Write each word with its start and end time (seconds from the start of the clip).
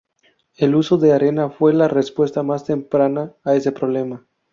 El 0.57 0.73
uso 0.73 0.97
de 0.97 1.13
arena 1.13 1.51
fue 1.51 1.73
la 1.73 1.87
respuesta 1.87 2.41
más 2.41 2.65
temprana 2.65 3.33
a 3.43 3.53
ese 3.55 3.71
problema. 3.71 4.25